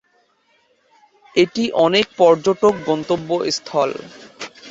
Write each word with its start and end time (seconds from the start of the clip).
এটি 1.35 1.63
অনেক 1.85 2.05
পর্যটক 2.17 2.73
গন্তব্যস্থল। 2.87 3.89